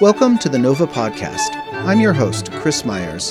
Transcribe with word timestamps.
Welcome 0.00 0.38
to 0.38 0.48
the 0.48 0.60
Nova 0.60 0.86
Podcast. 0.86 1.56
I'm 1.72 1.98
your 1.98 2.12
host, 2.12 2.52
Chris 2.52 2.84
Myers. 2.84 3.30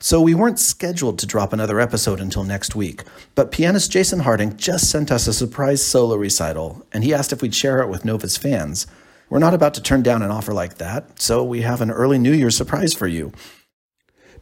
So, 0.00 0.20
we 0.20 0.34
weren't 0.34 0.58
scheduled 0.58 1.20
to 1.20 1.26
drop 1.26 1.52
another 1.52 1.78
episode 1.78 2.18
until 2.18 2.42
next 2.42 2.74
week, 2.74 3.04
but 3.36 3.52
pianist 3.52 3.92
Jason 3.92 4.18
Harding 4.18 4.56
just 4.56 4.90
sent 4.90 5.12
us 5.12 5.28
a 5.28 5.32
surprise 5.32 5.86
solo 5.86 6.16
recital, 6.16 6.84
and 6.92 7.04
he 7.04 7.14
asked 7.14 7.32
if 7.32 7.40
we'd 7.40 7.54
share 7.54 7.80
it 7.82 7.88
with 7.88 8.04
Nova's 8.04 8.36
fans. 8.36 8.88
We're 9.28 9.38
not 9.38 9.54
about 9.54 9.74
to 9.74 9.80
turn 9.80 10.02
down 10.02 10.22
an 10.22 10.32
offer 10.32 10.52
like 10.52 10.78
that, 10.78 11.20
so 11.20 11.44
we 11.44 11.60
have 11.60 11.80
an 11.80 11.92
early 11.92 12.18
New 12.18 12.32
Year's 12.32 12.56
surprise 12.56 12.94
for 12.94 13.06
you. 13.06 13.32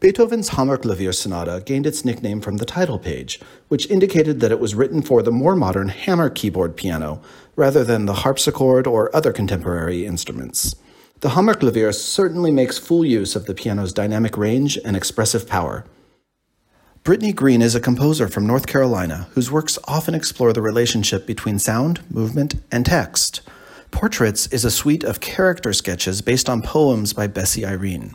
Beethoven's 0.00 0.50
Hammerklavier 0.50 1.12
Sonata 1.12 1.60
gained 1.66 1.84
its 1.84 2.04
nickname 2.04 2.40
from 2.40 2.58
the 2.58 2.64
title 2.64 3.00
page, 3.00 3.40
which 3.66 3.90
indicated 3.90 4.38
that 4.38 4.52
it 4.52 4.60
was 4.60 4.76
written 4.76 5.02
for 5.02 5.22
the 5.22 5.32
more 5.32 5.56
modern 5.56 5.88
hammer 5.88 6.30
keyboard 6.30 6.76
piano 6.76 7.20
rather 7.56 7.82
than 7.82 8.06
the 8.06 8.22
harpsichord 8.22 8.86
or 8.86 9.14
other 9.14 9.32
contemporary 9.32 10.06
instruments. 10.06 10.76
The 11.18 11.30
Hammerklavier 11.30 11.92
certainly 11.92 12.52
makes 12.52 12.78
full 12.78 13.04
use 13.04 13.34
of 13.34 13.46
the 13.46 13.54
piano's 13.54 13.92
dynamic 13.92 14.36
range 14.36 14.78
and 14.84 14.96
expressive 14.96 15.48
power. 15.48 15.84
Brittany 17.02 17.32
Green 17.32 17.60
is 17.60 17.74
a 17.74 17.80
composer 17.80 18.28
from 18.28 18.46
North 18.46 18.68
Carolina 18.68 19.26
whose 19.32 19.50
works 19.50 19.80
often 19.88 20.14
explore 20.14 20.52
the 20.52 20.62
relationship 20.62 21.26
between 21.26 21.58
sound, 21.58 22.08
movement, 22.08 22.54
and 22.70 22.86
text. 22.86 23.40
Portraits 23.90 24.46
is 24.52 24.64
a 24.64 24.70
suite 24.70 25.02
of 25.02 25.18
character 25.18 25.72
sketches 25.72 26.22
based 26.22 26.48
on 26.48 26.62
poems 26.62 27.12
by 27.12 27.26
Bessie 27.26 27.66
Irene. 27.66 28.14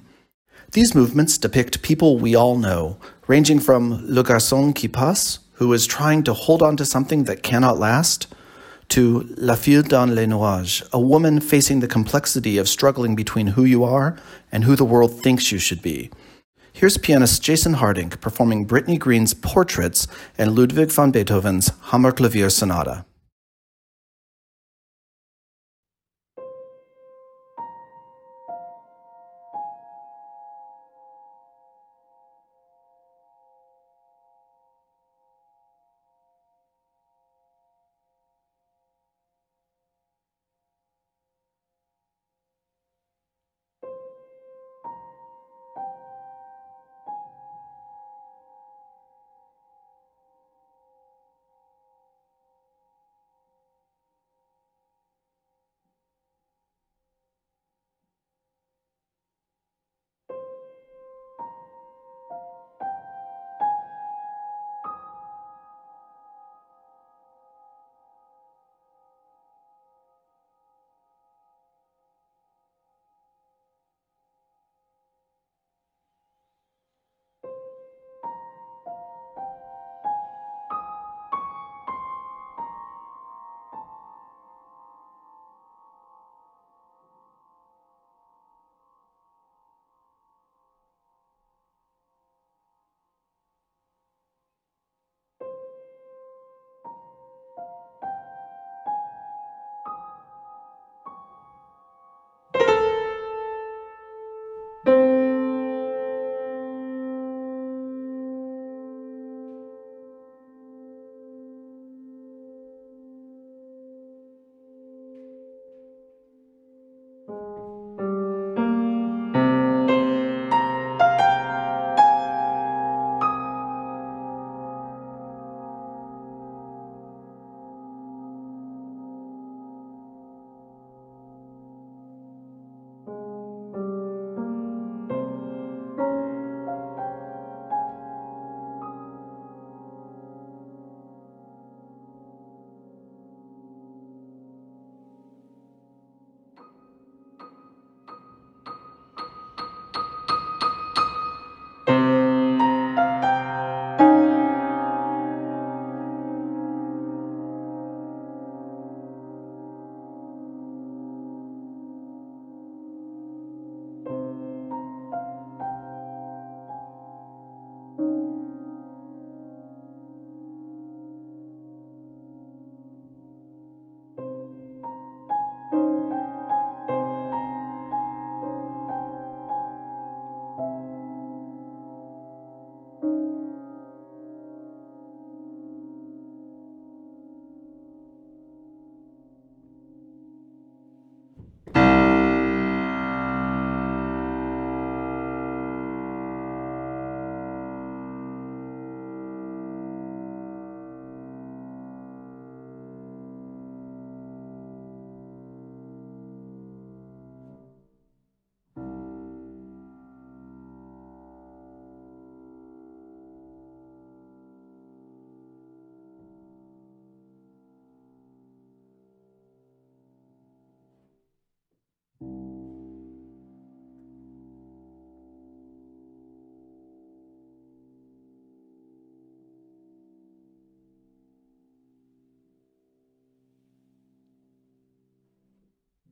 These 0.73 0.95
movements 0.95 1.37
depict 1.37 1.83
people 1.83 2.17
we 2.17 2.33
all 2.33 2.57
know, 2.57 2.97
ranging 3.27 3.59
from 3.59 4.03
Le 4.07 4.23
Garçon 4.23 4.73
qui 4.73 4.87
passe, 4.87 5.37
who 5.59 5.71
is 5.71 5.85
trying 5.85 6.23
to 6.23 6.33
hold 6.33 6.63
on 6.63 6.75
to 6.77 6.83
something 6.83 7.25
that 7.25 7.43
cannot 7.43 7.77
last, 7.77 8.25
to 8.89 9.21
La 9.37 9.53
fille 9.53 9.83
dans 9.83 10.09
les 10.09 10.25
nuages, 10.25 10.81
a 10.91 10.99
woman 10.99 11.39
facing 11.39 11.79
the 11.79 11.87
complexity 11.87 12.57
of 12.57 12.67
struggling 12.67 13.15
between 13.15 13.53
who 13.53 13.63
you 13.63 13.83
are 13.83 14.17
and 14.51 14.63
who 14.63 14.75
the 14.75 14.83
world 14.83 15.21
thinks 15.21 15.51
you 15.51 15.59
should 15.59 15.83
be. 15.83 16.09
Here's 16.73 16.97
pianist 16.97 17.43
Jason 17.43 17.73
Harding 17.73 18.09
performing 18.09 18.65
Brittany 18.65 18.97
Green's 18.97 19.35
Portraits 19.35 20.07
and 20.39 20.55
Ludwig 20.55 20.91
van 20.91 21.11
Beethoven's 21.11 21.69
Hammerklavier 21.91 22.51
Sonata. 22.51 23.05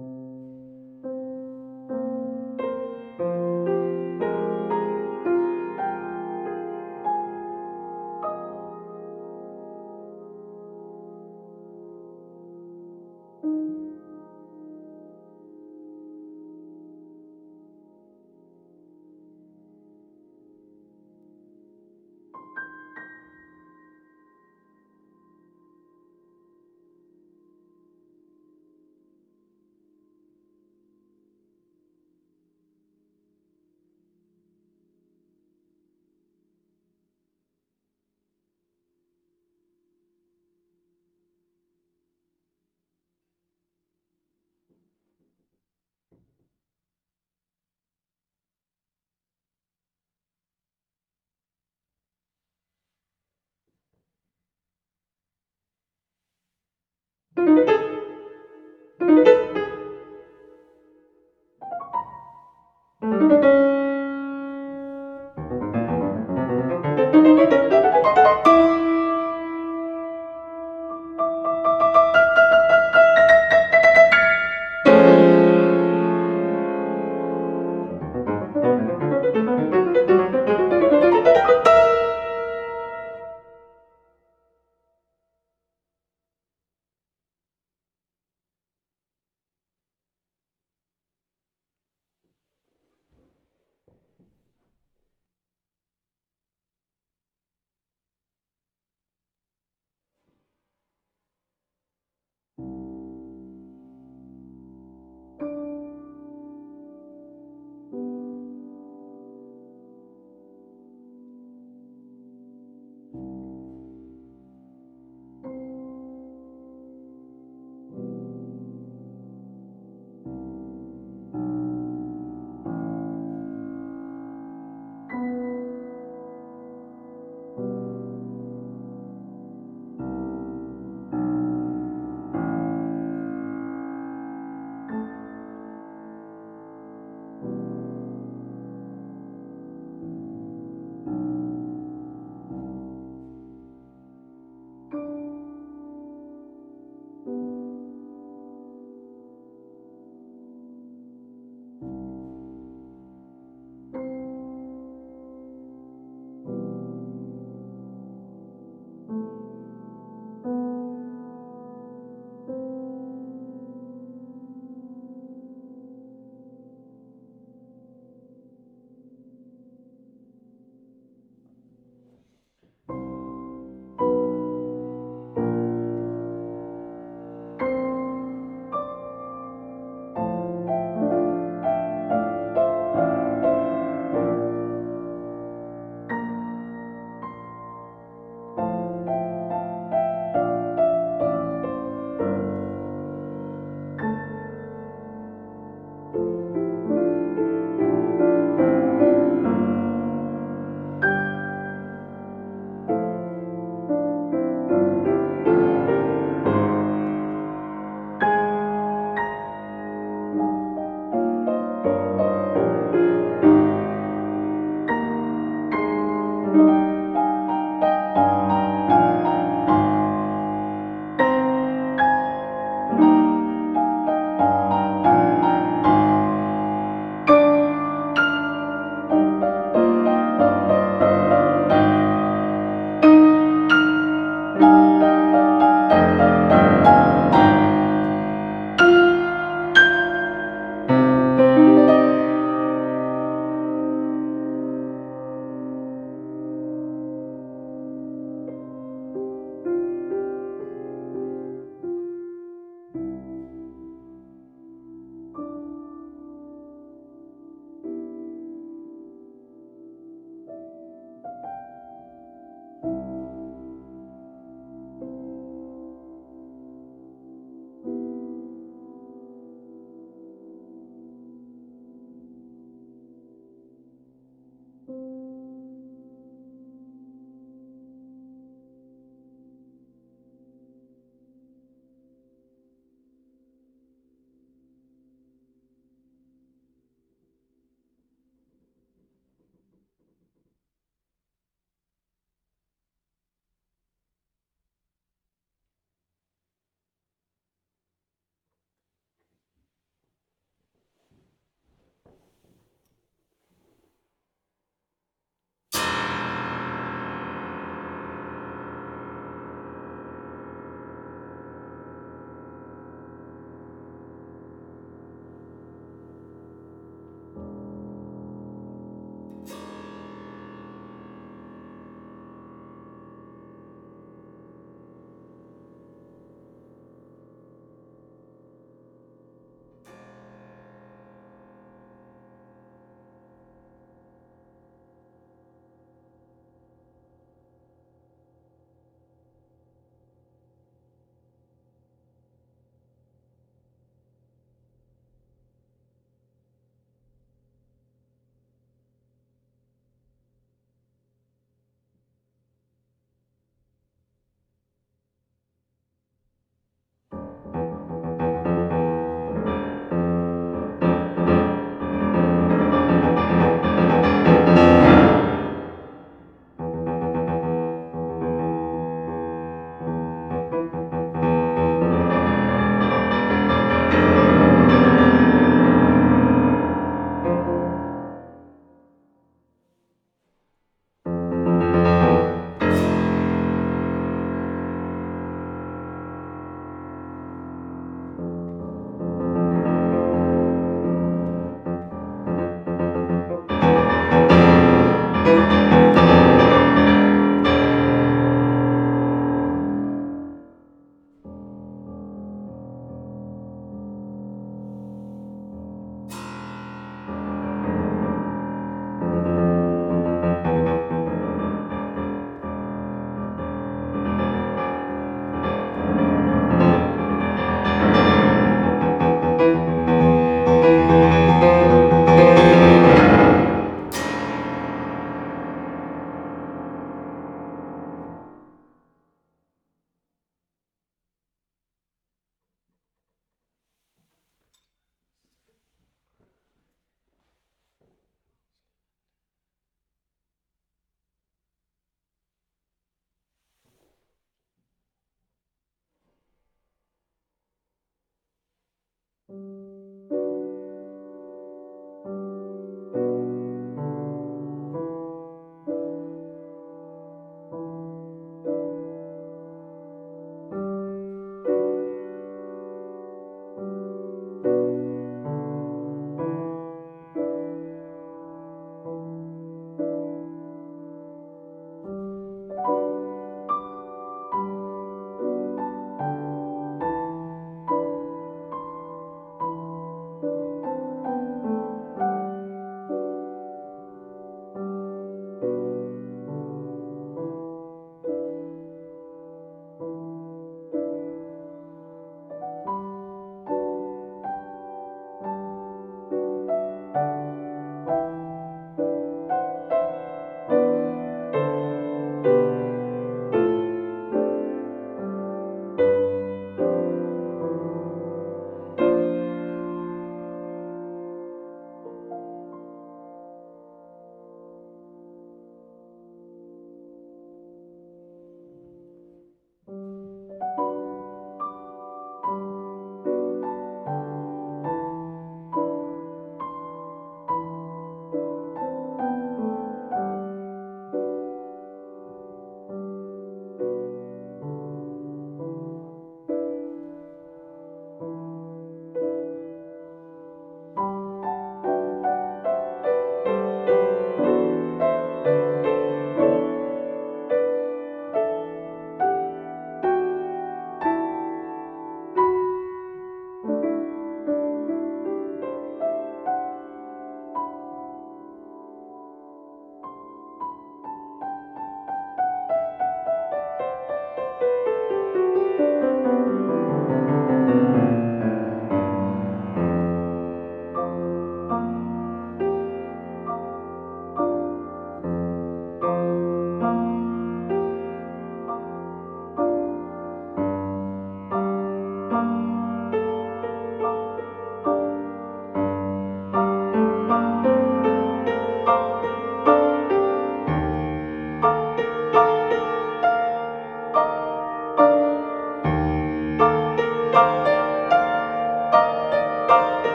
Música 0.00 0.49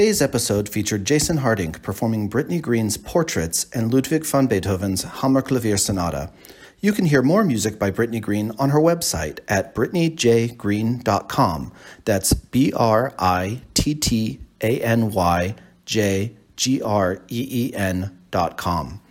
Today's 0.00 0.22
episode 0.22 0.66
featured 0.66 1.04
Jason 1.04 1.36
Harding 1.36 1.72
performing 1.72 2.28
Brittany 2.28 2.58
Green's 2.58 2.96
Portraits 2.96 3.66
and 3.74 3.92
Ludwig 3.92 4.24
van 4.24 4.46
Beethoven's 4.46 5.04
Hammerklavier 5.04 5.78
Sonata. 5.78 6.32
You 6.80 6.94
can 6.94 7.04
hear 7.04 7.20
more 7.20 7.44
music 7.44 7.78
by 7.78 7.90
Brittany 7.90 8.18
Green 8.18 8.52
on 8.58 8.70
her 8.70 8.78
website 8.78 9.40
at 9.46 9.74
brittanyjgreen.com. 9.74 11.72
That's 12.06 12.32
B 12.32 12.72
R 12.74 13.12
I 13.18 13.60
T 13.74 13.94
T 13.94 14.40
A 14.62 14.80
N 14.80 15.10
Y 15.10 15.54
J 15.84 16.34
G 16.56 16.80
R 16.80 17.20
E 17.28 17.48
E 17.50 17.74
N.com. 17.74 19.02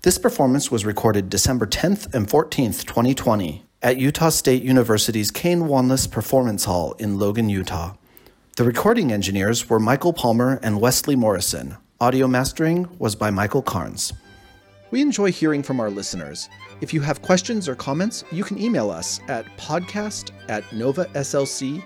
This 0.00 0.18
performance 0.18 0.72
was 0.72 0.84
recorded 0.84 1.30
December 1.30 1.68
10th 1.68 2.12
and 2.12 2.26
14th, 2.26 2.84
2020, 2.84 3.64
at 3.80 3.96
Utah 3.96 4.30
State 4.30 4.64
University's 4.64 5.30
Caine 5.30 5.68
Wanlass 5.68 6.10
Performance 6.10 6.64
Hall 6.64 6.94
in 6.94 7.16
Logan, 7.16 7.48
Utah. 7.48 7.94
The 8.62 8.68
recording 8.68 9.10
engineers 9.10 9.68
were 9.68 9.80
Michael 9.80 10.12
Palmer 10.12 10.60
and 10.62 10.80
Wesley 10.80 11.16
Morrison. 11.16 11.76
Audio 12.00 12.28
mastering 12.28 12.86
was 13.00 13.16
by 13.16 13.28
Michael 13.28 13.60
Carnes. 13.60 14.12
We 14.92 15.00
enjoy 15.00 15.32
hearing 15.32 15.64
from 15.64 15.80
our 15.80 15.90
listeners. 15.90 16.48
If 16.80 16.94
you 16.94 17.00
have 17.00 17.22
questions 17.22 17.68
or 17.68 17.74
comments, 17.74 18.22
you 18.30 18.44
can 18.44 18.62
email 18.62 18.88
us 18.88 19.18
at 19.26 19.46
podcast 19.56 20.30
at 20.48 20.62
novaslc.org. 20.66 21.82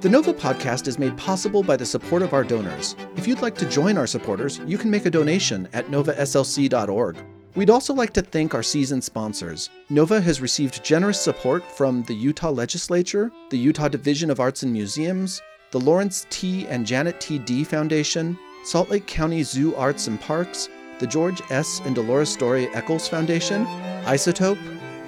The 0.00 0.08
Nova 0.08 0.34
podcast 0.34 0.88
is 0.88 0.98
made 0.98 1.16
possible 1.16 1.62
by 1.62 1.76
the 1.76 1.86
support 1.86 2.22
of 2.22 2.32
our 2.32 2.42
donors. 2.42 2.96
If 3.14 3.28
you'd 3.28 3.40
like 3.40 3.54
to 3.58 3.66
join 3.66 3.98
our 3.98 4.08
supporters, 4.08 4.58
you 4.66 4.78
can 4.78 4.90
make 4.90 5.06
a 5.06 5.10
donation 5.10 5.68
at 5.72 5.86
novaslc.org. 5.92 7.18
We'd 7.56 7.70
also 7.70 7.92
like 7.92 8.12
to 8.12 8.22
thank 8.22 8.54
our 8.54 8.62
season 8.62 9.02
sponsors. 9.02 9.70
Nova 9.88 10.20
has 10.20 10.40
received 10.40 10.84
generous 10.84 11.20
support 11.20 11.64
from 11.64 12.04
the 12.04 12.14
Utah 12.14 12.50
Legislature, 12.50 13.32
the 13.50 13.58
Utah 13.58 13.88
Division 13.88 14.30
of 14.30 14.38
Arts 14.38 14.62
and 14.62 14.72
Museums, 14.72 15.42
the 15.72 15.80
Lawrence 15.80 16.28
T. 16.30 16.66
and 16.68 16.86
Janet 16.86 17.20
T. 17.20 17.38
Dee 17.38 17.64
Foundation, 17.64 18.38
Salt 18.64 18.88
Lake 18.88 19.06
County 19.06 19.42
Zoo 19.42 19.74
Arts 19.74 20.06
and 20.06 20.20
Parks, 20.20 20.68
the 21.00 21.08
George 21.08 21.42
S. 21.50 21.80
and 21.84 21.94
Dolores 21.94 22.36
Doré 22.36 22.72
Eccles 22.74 23.08
Foundation, 23.08 23.66
Isotope, 24.04 24.58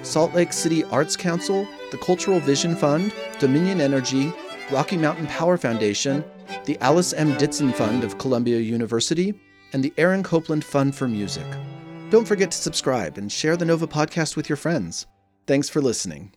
Salt 0.03 0.33
Lake 0.33 0.51
City 0.51 0.83
Arts 0.85 1.15
Council, 1.15 1.65
the 1.91 1.97
Cultural 1.99 2.41
Vision 2.41 2.75
Fund, 2.75 3.13
Dominion 3.39 3.79
Energy, 3.79 4.33
Rocky 4.69 4.97
Mountain 4.97 5.27
Power 5.27 5.55
Foundation, 5.57 6.25
the 6.65 6.77
Alice 6.81 7.13
M. 7.13 7.37
Ditson 7.37 7.73
Fund 7.73 8.03
of 8.03 8.17
Columbia 8.17 8.59
University, 8.59 9.33
and 9.71 9.81
the 9.81 9.93
Aaron 9.97 10.23
Copland 10.23 10.65
Fund 10.65 10.93
for 10.93 11.07
Music. 11.07 11.45
Don't 12.13 12.27
forget 12.27 12.51
to 12.51 12.57
subscribe 12.59 13.17
and 13.17 13.31
share 13.31 13.57
the 13.57 13.65
Nova 13.65 13.87
podcast 13.87 14.35
with 14.35 14.47
your 14.47 14.55
friends. 14.55 15.07
Thanks 15.47 15.67
for 15.67 15.81
listening. 15.81 16.31